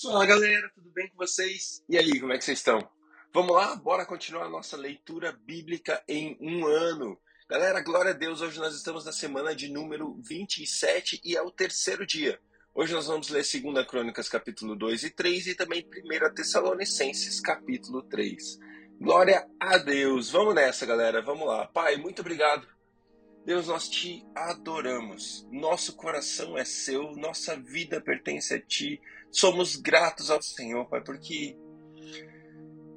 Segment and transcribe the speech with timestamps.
[0.00, 1.82] Fala galera, tudo bem com vocês?
[1.88, 2.88] E aí, como é que vocês estão?
[3.34, 7.18] Vamos lá, bora continuar a nossa leitura bíblica em um ano.
[7.50, 11.50] Galera, glória a Deus, hoje nós estamos na semana de número 27 e é o
[11.50, 12.38] terceiro dia.
[12.72, 18.02] Hoje nós vamos ler 2 Crônicas capítulo 2 e 3 e também 1 Tessalonicenses capítulo
[18.02, 18.56] 3.
[19.00, 21.66] Glória a Deus, vamos nessa galera, vamos lá.
[21.66, 22.77] Pai, muito obrigado
[23.48, 25.48] Deus, nós te adoramos.
[25.50, 29.00] Nosso coração é seu, nossa vida pertence a ti.
[29.30, 31.56] Somos gratos ao Senhor, Pai, porque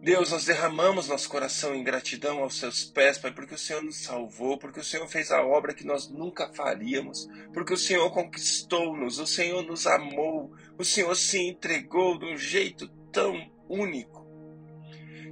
[0.01, 4.03] Deus, nós derramamos nosso coração em gratidão aos seus pés, Pai, porque o Senhor nos
[4.03, 9.19] salvou, porque o Senhor fez a obra que nós nunca faríamos, porque o Senhor conquistou-nos,
[9.19, 14.27] o Senhor nos amou, o Senhor se entregou de um jeito tão único.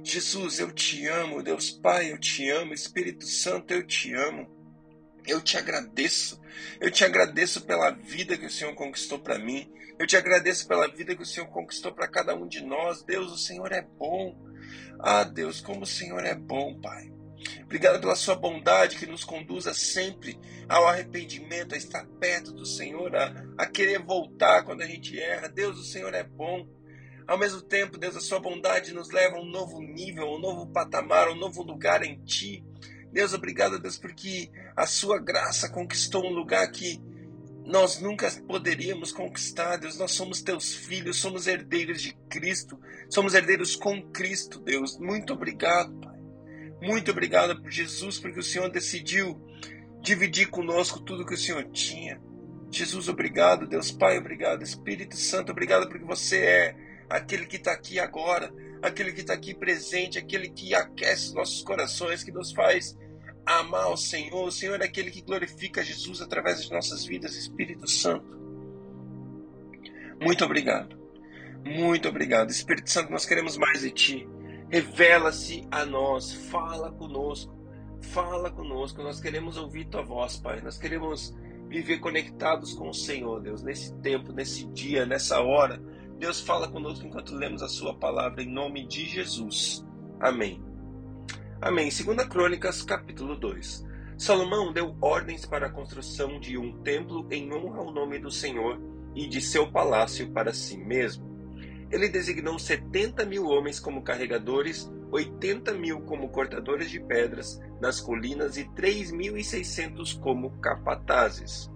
[0.02, 4.59] Jesus, eu te amo, Deus Pai, eu te amo, Espírito Santo, eu te amo.
[5.26, 6.40] Eu te agradeço.
[6.80, 9.70] Eu te agradeço pela vida que o Senhor conquistou para mim.
[9.98, 13.02] Eu te agradeço pela vida que o Senhor conquistou para cada um de nós.
[13.02, 14.34] Deus, o Senhor é bom.
[14.98, 17.12] Ah, Deus, como o Senhor é bom, Pai.
[17.64, 23.14] Obrigado pela sua bondade que nos conduza sempre ao arrependimento, a estar perto do Senhor,
[23.16, 25.48] a, a querer voltar quando a gente erra.
[25.48, 26.68] Deus, o Senhor é bom.
[27.26, 30.40] Ao mesmo tempo, Deus, a sua bondade nos leva a um novo nível, a um
[30.40, 32.64] novo patamar, a um novo lugar em Ti.
[33.12, 37.00] Deus, obrigado, Deus, porque a sua graça conquistou um lugar que
[37.64, 39.98] nós nunca poderíamos conquistar, Deus.
[39.98, 44.98] Nós somos teus filhos, somos herdeiros de Cristo, somos herdeiros com Cristo, Deus.
[44.98, 46.18] Muito obrigado, Pai.
[46.82, 49.40] Muito obrigado por Jesus, porque o Senhor decidiu
[50.00, 52.20] dividir conosco tudo que o Senhor tinha.
[52.72, 56.76] Jesus, obrigado, Deus Pai, obrigado, Espírito Santo, obrigado porque você é
[57.08, 62.22] aquele que está aqui agora, aquele que está aqui presente, aquele que aquece nossos corações,
[62.22, 62.96] que nos faz
[63.44, 64.46] amar o Senhor.
[64.46, 68.38] O Senhor é aquele que glorifica Jesus através de nossas vidas, Espírito Santo.
[70.20, 70.98] Muito obrigado.
[71.64, 72.50] Muito obrigado.
[72.50, 74.28] Espírito Santo, nós queremos mais de Ti.
[74.68, 77.52] Revela-se a nós, fala conosco,
[78.00, 79.02] fala conosco.
[79.02, 80.60] Nós queremos ouvir Tua voz, Pai.
[80.60, 81.34] Nós queremos
[81.68, 85.80] viver conectados com o Senhor, Deus, nesse tempo, nesse dia, nessa hora.
[86.20, 89.82] Deus fala conosco enquanto lemos a Sua palavra, em nome de Jesus.
[90.20, 90.62] Amém.
[91.62, 91.90] Amém.
[91.90, 93.86] Segunda Crônicas, capítulo 2.
[94.18, 98.78] Salomão deu ordens para a construção de um templo em honra ao nome do Senhor
[99.14, 101.24] e de seu palácio para si mesmo.
[101.90, 108.58] Ele designou 70 mil homens como carregadores, 80 mil como cortadores de pedras nas colinas
[108.58, 111.70] e 3.600 como capatazes.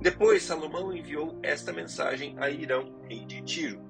[0.00, 3.82] Depois Salomão enviou esta mensagem a Irão, rei de Tiro: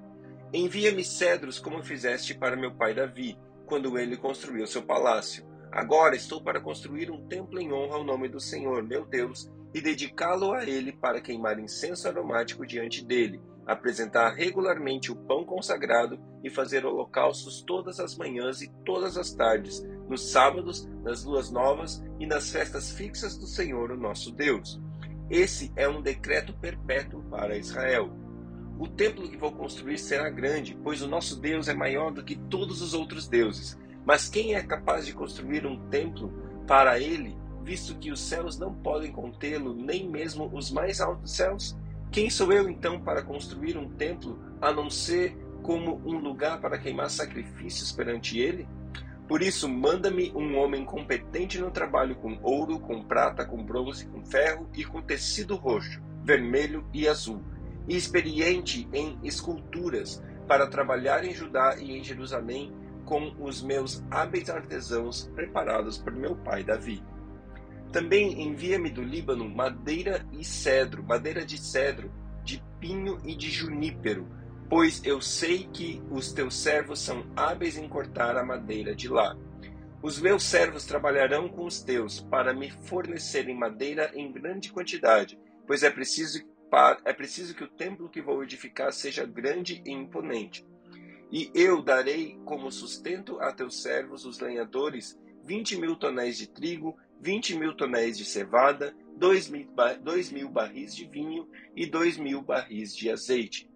[0.53, 5.49] Envia-me cedros como fizeste para meu pai Davi quando ele construiu seu palácio.
[5.70, 9.81] Agora estou para construir um templo em honra ao nome do Senhor, meu Deus, e
[9.81, 16.50] dedicá-lo a ele para queimar incenso aromático diante dele, apresentar regularmente o pão consagrado e
[16.50, 22.26] fazer holocaustos todas as manhãs e todas as tardes, nos sábados, nas luas novas e
[22.26, 24.81] nas festas fixas do Senhor, o nosso Deus.
[25.31, 28.11] Esse é um decreto perpétuo para Israel.
[28.81, 32.35] O templo que vou construir será grande, pois o nosso Deus é maior do que
[32.35, 33.79] todos os outros deuses.
[34.05, 36.33] Mas quem é capaz de construir um templo
[36.67, 41.79] para ele, visto que os céus não podem contê-lo, nem mesmo os mais altos céus?
[42.11, 46.79] Quem sou eu então para construir um templo, a não ser como um lugar para
[46.79, 48.67] queimar sacrifícios perante ele?
[49.31, 54.25] Por isso, manda-me um homem competente no trabalho com ouro, com prata, com bronze, com
[54.25, 57.41] ferro e com tecido roxo, vermelho e azul
[57.87, 62.73] e experiente em esculturas, para trabalhar em Judá e em Jerusalém
[63.05, 67.01] com os meus hábeis artesãos preparados por meu pai Davi.
[67.93, 72.11] Também envia-me do Líbano madeira e cedro, madeira de cedro,
[72.43, 74.27] de pinho e de junípero,
[74.70, 79.36] pois eu sei que os teus servos são hábeis em cortar a madeira de lá.
[80.00, 85.36] Os meus servos trabalharão com os teus para me fornecerem madeira em grande quantidade,
[85.66, 86.48] pois é preciso
[87.04, 90.64] é preciso que o templo que vou edificar seja grande e imponente.
[91.32, 96.96] E eu darei como sustento a teus servos, os lenhadores, vinte mil tonéis de trigo,
[97.20, 99.69] vinte mil tonéis de cevada, dois mil,
[100.00, 103.69] dois mil barris de vinho e dois mil barris de azeite.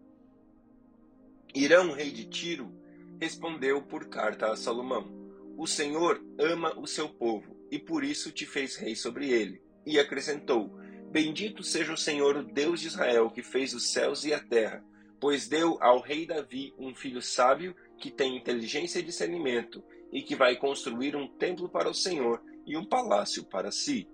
[1.54, 2.74] Irão, rei de Tiro,
[3.20, 5.08] respondeu por carta a Salomão:
[5.56, 9.62] O Senhor ama o seu povo, e por isso te fez rei sobre ele.
[9.86, 10.76] E acrescentou:
[11.12, 14.84] Bendito seja o Senhor, o Deus de Israel, que fez os céus e a terra,
[15.20, 19.80] pois deu ao rei Davi um filho sábio que tem inteligência e discernimento,
[20.12, 24.08] e que vai construir um templo para o Senhor e um palácio para si.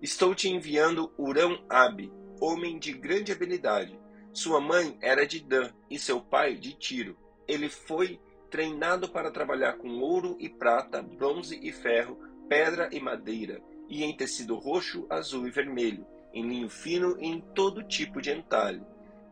[0.00, 2.10] Estou te enviando Urão Abi,
[2.40, 3.98] homem de grande habilidade.
[4.38, 7.16] Sua mãe era de Dan e seu pai de Tiro.
[7.48, 12.16] Ele foi treinado para trabalhar com ouro e prata, bronze e ferro,
[12.48, 17.40] pedra e madeira, e em tecido roxo, azul e vermelho, em linho fino e em
[17.40, 18.80] todo tipo de entalhe.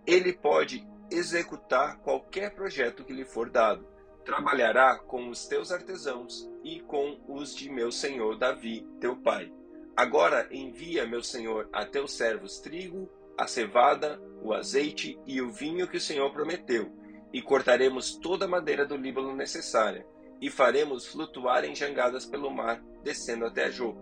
[0.05, 3.87] Ele pode executar qualquer projeto que lhe for dado.
[4.25, 9.52] Trabalhará com os teus artesãos e com os de meu senhor Davi, teu pai.
[9.97, 15.88] Agora envia, meu senhor, a teus servos trigo, a cevada, o azeite e o vinho
[15.88, 16.93] que o Senhor prometeu,
[17.33, 20.06] e cortaremos toda a madeira do Líbano necessária,
[20.41, 23.99] e faremos flutuar em jangadas pelo mar, descendo até Jope.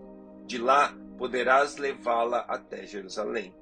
[0.46, 3.54] De lá poderás levá-la até Jerusalém.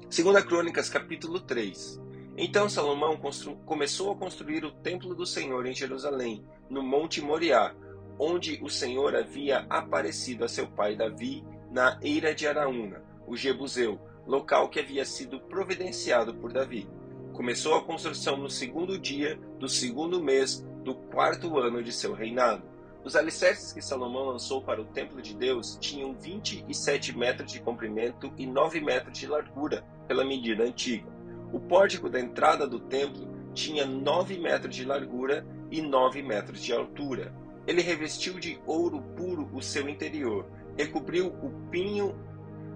[0.10, 2.00] Segunda Crônicas, capítulo 3.
[2.38, 3.20] Então Salomão
[3.66, 7.74] começou a construir o templo do Senhor em Jerusalém, no Monte Moriá,
[8.20, 14.00] onde o Senhor havia aparecido a seu pai Davi na eira de Araúna, o Jebuseu,
[14.28, 16.88] local que havia sido providenciado por Davi.
[17.36, 22.64] Começou a construção no segundo dia do segundo mês do quarto ano de seu reinado.
[23.04, 28.32] Os alicerces que Salomão lançou para o templo de Deus tinham 27 metros de comprimento
[28.38, 31.12] e 9 metros de largura, pela medida antiga.
[31.52, 36.72] O pórtico da entrada do templo tinha 9 metros de largura e 9 metros de
[36.72, 37.36] altura.
[37.68, 42.16] Ele revestiu de ouro puro o seu interior, recobriu o pinho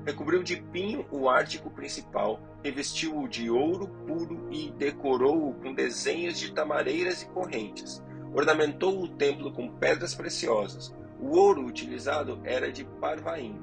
[0.09, 6.51] Recobriu de pinho o ártico principal, revestiu-o de ouro puro e decorou-o com desenhos de
[6.51, 8.03] tamareiras e correntes.
[8.33, 10.91] Ornamentou o templo com pedras preciosas.
[11.19, 13.61] O ouro utilizado era de Parvaim.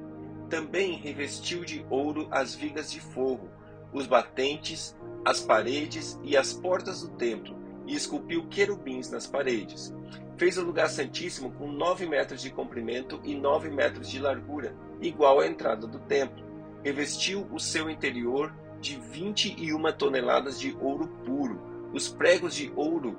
[0.49, 3.49] Também revestiu de ouro as vigas de fogo,
[3.93, 7.57] os batentes, as paredes e as portas do templo,
[7.87, 9.95] e esculpiu querubins nas paredes.
[10.37, 15.41] Fez o lugar santíssimo com nove metros de comprimento e nove metros de largura, igual
[15.41, 16.45] à entrada do templo.
[16.85, 21.91] Revestiu o seu interior de vinte e uma toneladas de ouro puro.
[21.93, 23.17] Os pregos de ouro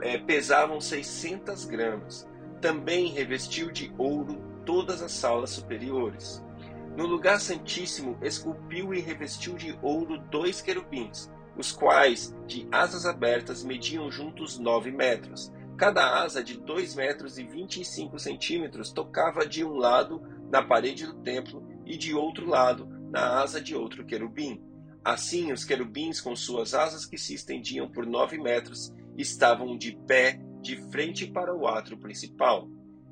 [0.00, 2.28] é, pesavam 600 gramas.
[2.60, 6.42] Também revestiu de ouro todas as salas superiores.
[6.96, 13.64] No lugar santíssimo, esculpiu e revestiu de ouro dois querubins, os quais, de asas abertas,
[13.64, 15.52] mediam juntos nove metros.
[15.76, 20.62] Cada asa de dois metros e vinte e cinco centímetros tocava de um lado na
[20.62, 24.62] parede do templo e de outro lado na asa de outro querubim.
[25.04, 30.40] Assim, os querubins, com suas asas que se estendiam por nove metros, estavam de pé
[30.60, 32.68] de frente para o átrio principal.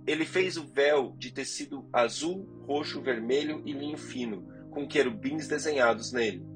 [0.06, 6.12] Ele fez o véu de tecido azul, roxo, vermelho e linho fino, com querubins desenhados
[6.12, 6.46] nele.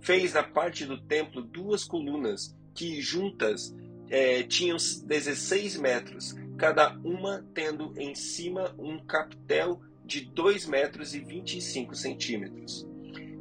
[0.00, 3.74] Fez na parte do templo duas colunas que juntas
[4.08, 11.20] é, tinham 16 metros, cada uma tendo em cima um capitel de 2 metros e
[11.20, 12.88] 25 centímetros.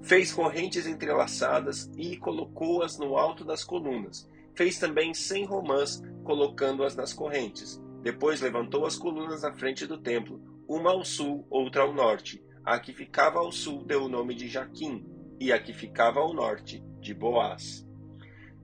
[0.02, 4.30] Fez correntes entrelaçadas e colocou-as no alto das colunas.
[4.56, 7.82] Fez também cem romãs, colocando-as nas correntes.
[8.02, 12.44] Depois levantou as colunas na frente do templo, uma ao sul, outra ao norte.
[12.64, 15.06] A que ficava ao sul deu o nome de Jaquim,
[15.40, 17.88] e a que ficava ao norte, de Boaz.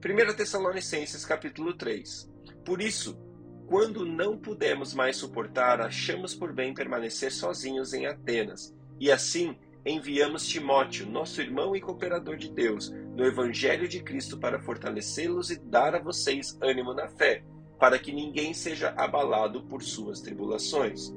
[0.04, 2.30] 1 Tessalonicenses capítulo 3
[2.64, 3.18] Por isso,
[3.66, 8.74] quando não pudemos mais suportar, achamos por bem permanecer sozinhos em Atenas.
[9.00, 14.60] E assim enviamos Timóteo, nosso irmão e cooperador de Deus, no Evangelho de Cristo para
[14.60, 17.44] fortalecê-los e dar a vocês ânimo na fé,
[17.78, 21.12] para que ninguém seja abalado por suas tribulações.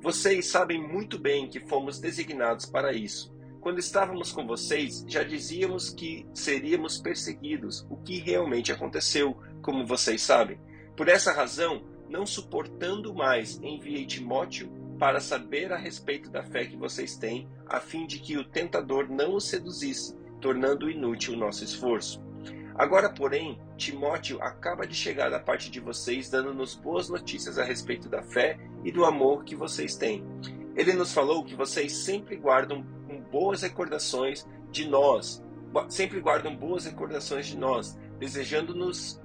[0.00, 3.34] Vocês sabem muito bem que fomos designados para isso.
[3.68, 10.22] Quando estávamos com vocês, já dizíamos que seríamos perseguidos, o que realmente aconteceu, como vocês
[10.22, 10.58] sabem.
[10.96, 16.78] Por essa razão, não suportando mais, enviei Timóteo para saber a respeito da fé que
[16.78, 21.62] vocês têm, a fim de que o tentador não os seduzisse, tornando inútil o nosso
[21.62, 22.24] esforço.
[22.74, 28.08] Agora, porém, Timóteo acaba de chegar da parte de vocês, dando-nos boas notícias a respeito
[28.08, 30.24] da fé e do amor que vocês têm.
[30.74, 32.86] Ele nos falou que vocês sempre guardam
[33.30, 35.42] boas recordações de nós,
[35.88, 39.20] sempre guardam boas recordações de nós, desejando-nos,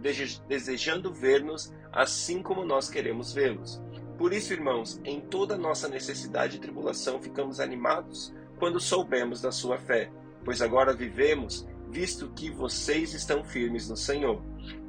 [0.48, 3.82] desejando ver-nos assim como nós queremos vê-los.
[4.18, 9.78] Por isso, irmãos, em toda nossa necessidade e tribulação ficamos animados quando soubemos da sua
[9.78, 10.12] fé,
[10.46, 14.42] pois agora vivemos, visto que vocês estão firmes no Senhor.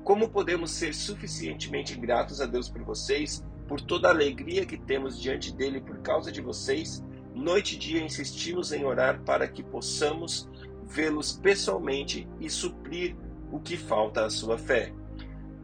[0.02, 5.20] Como podemos ser suficientemente gratos a Deus por vocês, por toda a alegria que temos
[5.20, 7.02] diante dele por causa de vocês?
[7.34, 10.48] Noite e dia insistimos em orar para que possamos
[10.86, 13.16] vê-los pessoalmente e suprir
[13.50, 14.92] o que falta à sua fé.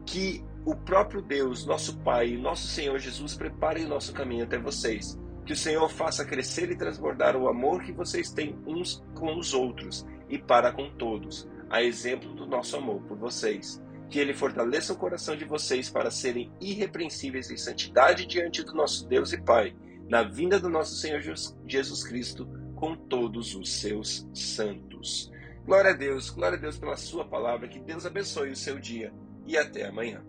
[0.05, 5.17] Que o próprio Deus, nosso Pai e nosso Senhor Jesus preparem nosso caminho até vocês.
[5.45, 9.53] Que o Senhor faça crescer e transbordar o amor que vocês têm uns com os
[9.53, 13.81] outros e para com todos, a exemplo do nosso amor por vocês.
[14.09, 19.07] Que Ele fortaleça o coração de vocês para serem irrepreensíveis em santidade diante do nosso
[19.07, 19.73] Deus e Pai,
[20.11, 25.31] na vinda do nosso Senhor Jesus Cristo com todos os seus santos.
[25.65, 27.69] Glória a Deus, glória a Deus pela Sua palavra.
[27.69, 29.13] Que Deus abençoe o seu dia
[29.47, 30.21] e até amanhã.